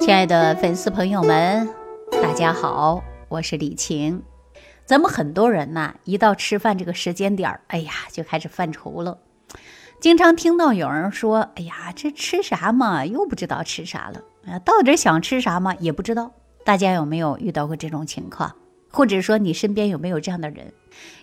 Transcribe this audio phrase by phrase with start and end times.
[0.00, 1.68] 亲爱的粉丝朋友们，
[2.10, 4.22] 大家好，我是李晴。
[4.84, 9.18] 咱们很多人呐，一到吃饭这个时间点儿，哎呀，就开始犯愁了。
[10.00, 13.04] 经常听到有人说：“哎呀，这吃啥嘛？
[13.04, 14.22] 又不知道吃啥了。
[14.46, 15.74] 啊，到底想吃啥嘛？
[15.74, 16.32] 也不知道。”
[16.64, 18.54] 大家有没有遇到过这种情况？
[18.90, 20.72] 或者说你身边有没有这样的人？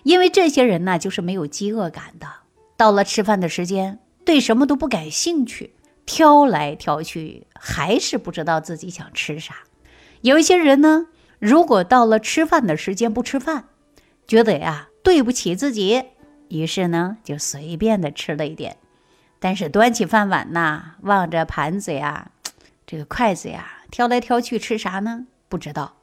[0.02, 2.26] 因为这些人呢，就是没有饥饿感的。
[2.76, 5.72] 到了吃饭的时间，对什么都不感兴趣。
[6.06, 9.56] 挑来挑去，还是不知道自己想吃啥。
[10.22, 13.64] 有一些人呢，如果到了吃饭的时间不吃饭，
[14.26, 16.04] 觉得呀对不起自己，
[16.48, 18.76] 于是呢就随便的吃了一点。
[19.38, 22.30] 但是端起饭碗呐，望着盘子呀，
[22.86, 25.26] 这个筷子呀，挑来挑去吃啥呢？
[25.48, 25.96] 不知道。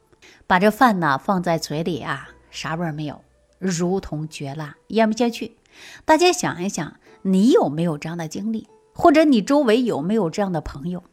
[0.46, 3.24] 把这饭呢放在嘴里啊，啥味儿没有，
[3.58, 5.58] 如同绝辣，咽不下去。
[6.06, 8.68] 大家想一想，你有没有这样的经历？
[8.94, 11.04] 或者你周围有没有这样的朋友？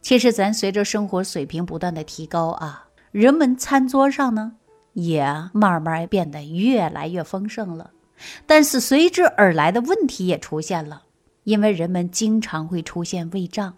[0.00, 4.52] 其实咱随着生活水平不断的提高啊，人们餐桌上呢
[4.92, 7.90] 也慢慢变得越来越丰盛了。
[8.46, 11.02] 但是随之而来的问题也出现了，
[11.42, 13.74] 因为人们经常会出现胃胀，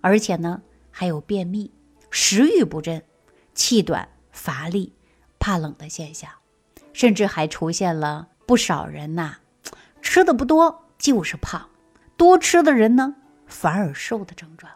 [0.00, 1.70] 而且呢还有便秘、
[2.10, 3.02] 食欲不振、
[3.54, 4.92] 气短、乏力、
[5.38, 6.28] 怕冷的现象，
[6.92, 9.36] 甚至还出现了不少人呐
[10.02, 11.69] 吃的不多就是胖。
[12.20, 13.14] 多吃的人呢，
[13.46, 14.70] 反而瘦的症状，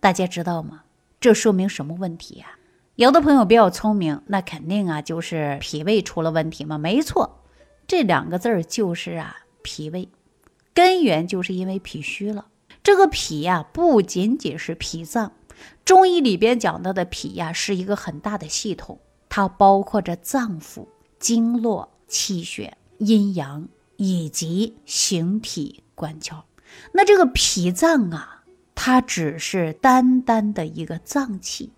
[0.00, 0.84] 大家知道吗？
[1.20, 2.46] 这说明什么问题呀？
[2.94, 6.78] 有的朋友比较聪明，那肯定啊，就是脾胃出了问题嘛。
[6.78, 7.42] 没错，
[7.86, 10.08] 这两个字儿就是啊，脾胃，
[10.72, 12.46] 根源就是因为脾虚了。
[12.82, 15.32] 这个脾呀，不仅仅是脾脏，
[15.84, 20.86] 中医里边讲到的脾呀，是一个很大的系统，它包括着脏腑、
[21.18, 26.40] 经络、气血、阴阳以及形体关窍。
[26.92, 31.72] 那这个脾脏啊，它只是单单的一个脏器。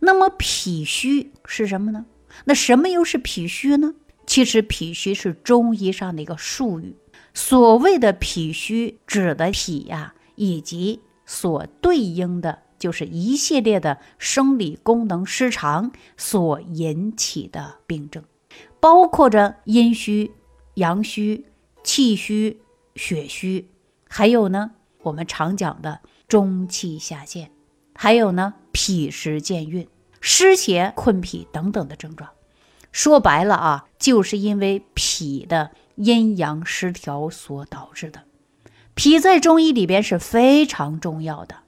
[0.00, 2.06] 那么脾虚是什么呢？
[2.44, 3.94] 那什么又是脾虚呢？
[4.26, 6.96] 其实脾虚是中医上的一个术语。
[7.34, 18.22] 所谓的脾虚，指的脾呀，以及所对应的就是一系列的生理功能失常所引起的病症，
[18.80, 20.32] 包括着阴虚、
[20.74, 21.46] 阳虚、
[21.82, 22.60] 气虚、
[22.96, 23.68] 血虚。
[24.14, 24.72] 还有呢，
[25.04, 27.50] 我们常讲的中气下陷，
[27.94, 29.88] 还有呢脾湿健运、
[30.20, 32.28] 湿邪困脾等等的症状。
[32.92, 38.24] 说白了啊，就是因为脾的阴阳失调所导致的。
[38.92, 41.60] 脾在中医里边是非常重要的，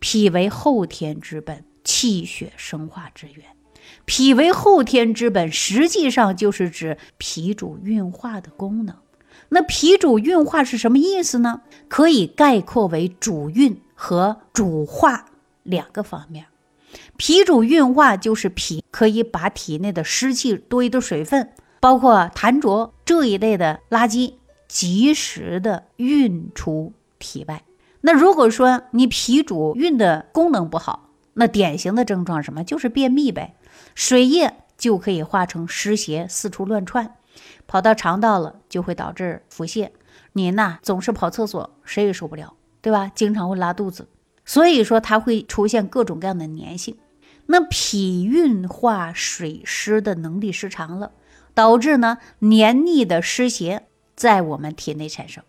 [0.00, 3.46] 脾为后天之本，气血生化之源。
[4.04, 8.96] 脾为后天之本，实际上就是指脾主运化的功能。
[9.50, 11.60] 那脾主运化是什么意思呢？
[11.88, 15.26] 可以概括为主运和主化
[15.62, 16.46] 两个方面。
[17.16, 24.34] 脾主运化就是脾可以把体内的湿气多余的水分，包括痰浊这一类的垃圾，
[24.68, 27.62] 及时的运出体外。
[28.00, 32.62] 那如果说你脾主运的功能不好，那典型的症状什么？
[32.62, 33.54] 就是便秘呗，
[33.94, 37.16] 水液就可以化成湿邪四处乱窜。
[37.66, 39.90] 跑到肠道了，就会导致腹泻。
[40.32, 43.10] 您呐总是跑厕所，谁也受不了，对吧？
[43.14, 44.08] 经常会拉肚子，
[44.44, 46.98] 所以说它会出现各种各样的粘性。
[47.46, 51.12] 那脾运化水湿的能力失常了，
[51.54, 55.44] 导致呢黏腻的湿邪在我们体内产生。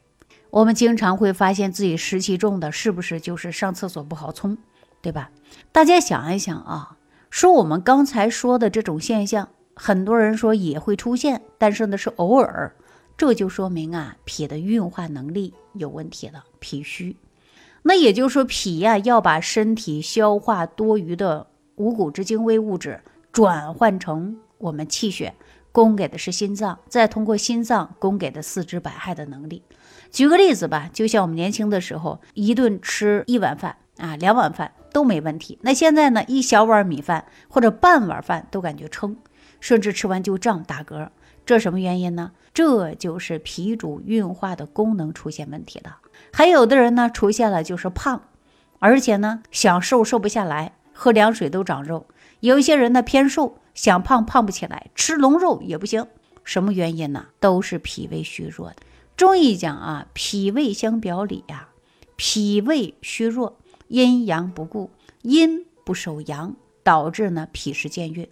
[0.51, 4.57] 我们经常会发现自己湿气重的，是不是就是上厕所不好冲，
[5.01, 5.31] 对吧？
[5.71, 6.97] 大家想一想啊，
[7.29, 9.49] 说我们刚才说的这种现象。
[9.75, 12.73] 很多人说也会出现，但是呢是偶尔，
[13.17, 17.17] 这就说明啊脾的运化能力有问题了，脾虚。
[17.83, 25.35] 那也就是说脾呀要把身体消化多余的五谷之精微物质转换成我们气血，
[25.71, 29.61] 供给的是心脏，再通过心脏供给的四肢百骸的能力。
[30.09, 35.59] 举个例子吧，就像我们年轻的时候，一顿吃一碗饭啊，两碗饭都没问题。
[35.61, 39.17] 那现在呢，一小碗米饭或者半碗饭都感觉撑。
[39.59, 41.09] 甚至吃完就胀打嗝，
[41.45, 42.31] 这什么原因呢？
[42.53, 45.97] 这就是脾主运化的功能出现问题了。
[46.31, 48.21] 还有的人呢，出现了就是胖，
[48.79, 52.07] 而且呢想瘦瘦不下来，喝凉水都长肉。
[52.39, 56.07] 有一些人呢偏瘦，想胖胖不起来，吃龙肉也不行。
[56.43, 57.25] 什么原因呢？
[57.39, 58.75] 都是脾胃虚弱的。
[59.17, 61.69] 中医讲啊，脾胃相表里呀，
[62.15, 63.57] 脾胃虚弱，
[63.87, 64.91] 阴阳不顾，
[65.23, 68.29] 阴不守阳，导致呢脾湿健运。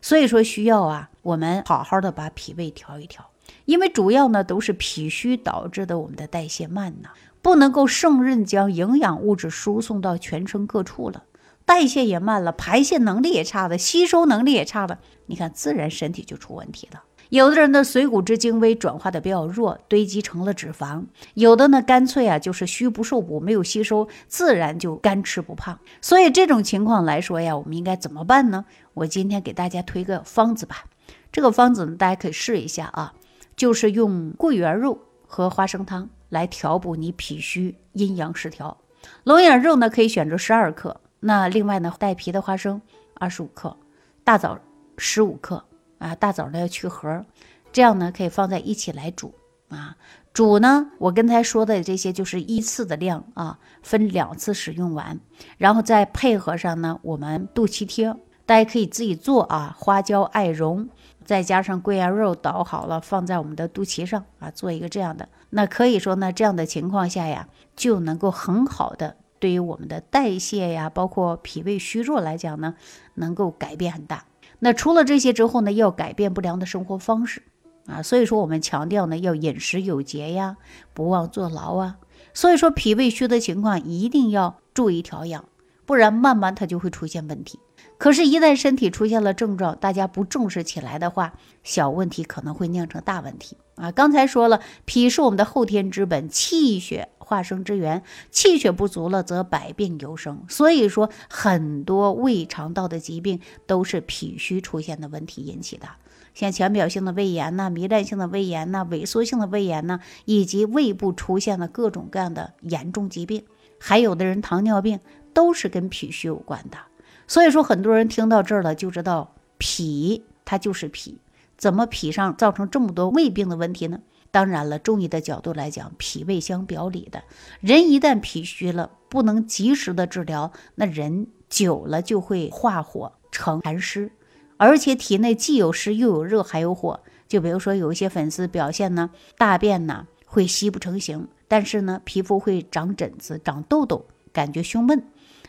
[0.00, 3.30] 所以说需要啊，我们好好的把脾胃调一调，
[3.64, 7.10] 因为主要呢都是脾虚导致的，我们的代谢慢呢，
[7.42, 11.24] 不能够胜任将营养物质输送到全身各处了，
[11.64, 17.02] 代谢也慢了，排泄能力也差了，吸收能力也差了，你看自然身体就出问题了。
[17.30, 25.78] 有的人的髓骨之精微转化的比较弱，堆积成了脂肪；有的呢，干脆啊就是虚不受补，没有吸收，自然就干吃不胖。
[26.00, 28.64] 所以这种情况来说呀，我们应该怎么办呢？
[28.94, 30.84] 我今天给大家推个方子吧。
[31.32, 33.12] 这个方子呢，大家可以试一下啊，
[33.56, 38.78] 就是用桂圆肉和花生汤来调补你脾虚阴阳失调。
[39.24, 42.80] 龙眼肉呢，可以选择十二克，那另外呢，带皮的花生
[43.14, 43.76] 二十五克，
[44.24, 44.58] 大枣
[44.96, 45.64] 十五克。
[45.98, 47.24] 啊，大枣呢要去核，
[47.72, 49.34] 这样呢可以放在一起来煮
[49.68, 49.96] 啊。
[50.32, 55.18] 煮呢，我刚才说的这些就是一次的量啊，分两次使用完，
[55.56, 58.14] 然后再配合上呢我们肚脐贴，
[58.44, 59.74] 大家可以自己做啊。
[59.78, 60.90] 花椒、艾绒，
[61.24, 65.26] 再加上桂圆肉捣好了，放在我们的肚脐上啊，做一个这样的。
[65.48, 72.74] 那可以说呢，这样的情况下呀，就能够很好的对于我们的代谢呀，包括脾胃虚弱来讲呢，
[73.14, 74.26] 能够改变很大。
[74.66, 77.40] 那除了这些之后呢，要改变不良的生活方式
[77.86, 80.56] 啊，所以说我们强调呢，要饮食有节呀，
[80.92, 81.98] 不忘坐牢啊。
[82.34, 85.44] 所以说脾胃虚的情况一定要注意调养，
[85.84, 87.60] 不然慢慢它就会出现问题。
[87.96, 93.92] 可是，一旦身体出现了症状，大家不重视起来的话，小问题可能会酿成大问题啊。
[93.92, 97.08] 刚才说了，脾是我们的后天之本，气血。
[97.28, 100.44] 化生之源，气血不足了，则百病由生。
[100.48, 105.88] 所以说，很多胃肠道的疾病都是脾虚出现的问题引起的，
[106.34, 113.42] 像浅表性的胃炎呐、糜烂性的胃炎呐、萎缩性的胃炎呐，以及胃部出现的各种各样的严重疾病，
[113.80, 115.00] 还有的人糖尿病
[115.34, 116.78] 都是跟脾虚有关的。
[117.26, 121.18] 所以说，很多人听到这儿了就知道，脾它就是脾，
[121.56, 123.98] 怎么脾上造成这么多胃病的问题呢？
[124.30, 127.24] 当然了，中医的角度来讲，脾胃相表里的
[127.60, 134.10] 人一旦脾虚了，不能及时的治疗，那人久了就会化火成寒湿，
[134.56, 137.00] 而且体内既有湿又有热还有火。
[137.28, 145.02] 就比如说有一些粉丝表现呢，大便呢会稀不成形，但是呢皮肤会长疹子、长痘痘，感觉胸闷，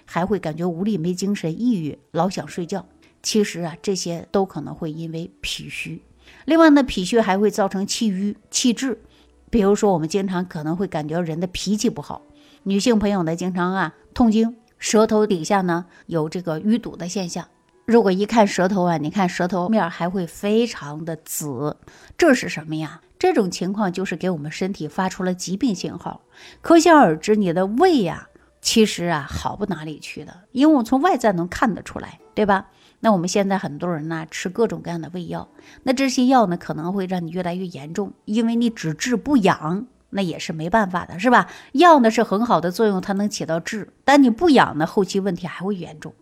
[0.06, 2.86] 还会感觉无力、没精神、抑郁、老想睡觉。
[3.22, 6.02] 其实啊，这些都可能会因为脾虚。
[6.48, 9.02] 另外呢，脾虚还会造成气郁、气滞，
[9.50, 12.22] 比如说我们经常可能会感觉人的脾气不好，
[12.64, 17.46] 女性朋友呢经常啊痛经，舌头底下呢有这个淤堵的现象。
[17.84, 21.76] 如果一看舌头啊，你看舌头面还会非常的紫，
[22.18, 23.02] 这是什么呀？
[23.20, 26.22] 这种情况就是给我们身体发出了疾病信号。
[26.62, 28.30] 可想而知，你的胃呀，
[28.62, 32.68] 其实啊好不哪里去的，因为我从外在能看得出来，对吧？
[33.00, 35.48] 那我们现在很多人呢吃各种各样的胃药，
[35.84, 41.48] 那这些药呢可能会让你越来越严重，因为你只治不养，那也是没办法的，是吧？
[41.74, 46.14] 药呢是很好的作用，它能起到治，但你不养呢，后期问题还会严重。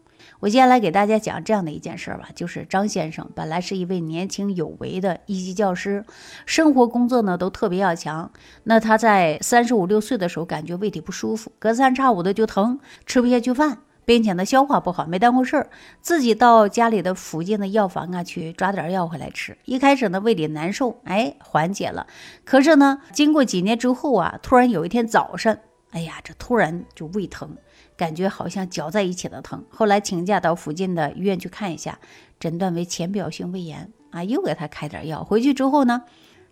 [0.45, 6.05] 我接下来给大家讲这样的一件事儿吧，就是张先生本来是一位年轻有为的一级教师，
[6.45, 8.29] 生活工作呢都特别要强。
[8.65, 13.79] 那他在三十五六岁的时候，感觉胃里不舒服，隔三差五的就疼，吃不下去饭。
[14.05, 15.67] 并且呢，消化不好，没当回事儿，
[15.99, 19.57] 自己到家里的附近的药房啊去抓点药回来吃。
[19.65, 22.05] 一开始呢，胃里难受，哎，缓解了。
[22.43, 25.57] 可是呢，经过几年之后啊，突然有一天早上，
[25.95, 27.55] 哎呀，这突然就胃疼，
[27.95, 29.63] 感觉好像搅在一起的疼。
[29.69, 31.97] 后来请假到附近的医院去看一下，
[32.37, 35.23] 诊断为浅表性胃炎啊，又给他开点药。
[35.23, 36.03] 回去之后呢，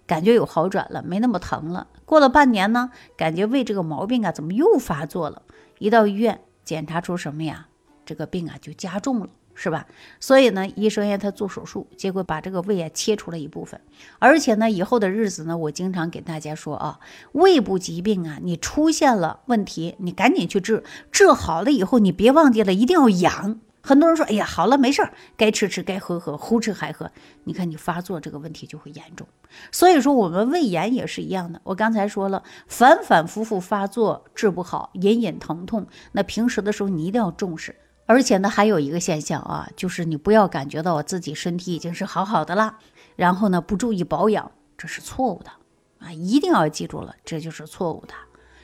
[0.08, 1.88] 感觉有好转了，没那么疼了。
[2.06, 5.42] 过了半年呢，感觉胃这个毛病啊，怎么又发作了？
[5.78, 6.40] 一到医院。
[6.64, 7.68] 检查出什么呀？
[8.06, 9.86] 这个病啊就加重了，是吧？
[10.20, 13.80] 所以呢，医生让他做手术，结果把这个胃啊切除了一部分。
[14.20, 17.00] 而且呢，以后的日子呢，我经常给大家说啊，
[17.34, 23.60] 胃部疾病啊，你出现了问题，你赶紧去治，治好了以后，你别忘记了，一定要养。
[23.86, 27.12] 很多人说：“哎呀，好了，没事儿，该吃吃，该喝喝，胡吃海喝。”
[27.44, 29.28] 你看你发作这个问题就会严重。
[29.74, 31.60] 所以说，我们胃炎也是一样的。
[31.66, 37.76] 我刚才说了，反反复复发作治不好，隐隐疼痛，那平时的时候你一定要重视。
[38.06, 42.78] 而且呢，还有一个现象啊，就是你不要感觉到自己身体已经是好好的了，
[43.16, 45.52] 然后呢不注意保养，这是错误的
[46.00, 46.12] 啊！
[46.12, 48.14] 一定要记住了，这就是错误的。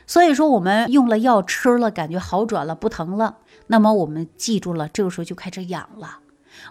[0.05, 3.37] 所以说，我们用了药吃了，感觉好转了，不疼了。
[3.67, 6.19] 那么我们记住了，这个时候就开始养了。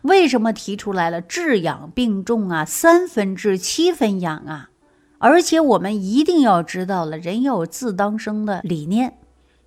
[0.02, 2.64] 为什么提出来了治养并重啊？
[2.64, 4.70] 三分治，七分养啊！
[5.18, 9.18] 而且我们一定要知道了，人要有自当生的理念。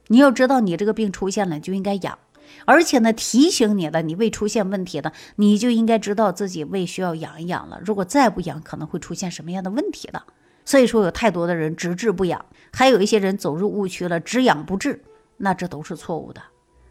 [0.07, 2.19] 你要知道，你这个病出现了，就应该养。
[2.65, 7.79] 而且呢，提醒你了，你胃出现问题了，你就应该知道自己胃需要养一养了。
[7.83, 10.25] 如果再不养，可能会出现什么样的问题了？
[10.63, 15.03] 所以说，有太多的人只治不养，还有一些人走入误区了，只养不治，
[15.37, 16.41] 那这都是错误的。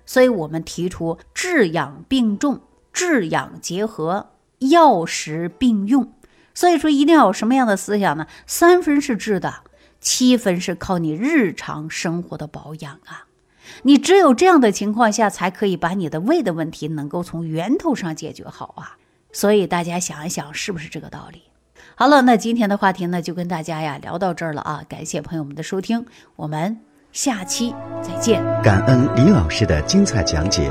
[0.04, 2.60] 所以我们提出治养并重、
[2.92, 6.12] 治养结合、药食并用。
[6.52, 8.26] 所以说，一定要有什么样的思想呢？
[8.44, 9.62] 三分是治的，
[10.00, 13.29] 七分是靠你日常生活的保养啊。
[13.82, 18.96] 你只有这样的情况下，才可以把你的胃的问题能够从源头上解决好啊。
[19.32, 21.42] 所以大家想一想，是不是这个道理？
[21.94, 24.82] 好了，那今天的话题呢，就跟大家呀聊到这儿了啊。
[24.88, 26.04] 感谢朋友们的收听，
[26.36, 26.78] 我们
[27.12, 28.42] 下期再见。
[28.62, 30.70] 感恩李老师的精彩讲解。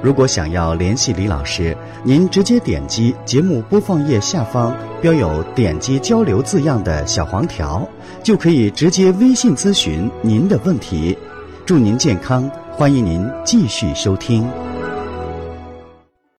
[0.00, 7.84] 如果想要联系李老师，您直接点击节目播放页下方标有“点击交流”字样的小黄条，
[8.22, 11.18] 就可以直接微信咨询您的问题。
[11.68, 14.42] 祝您健康，欢迎您继续收听。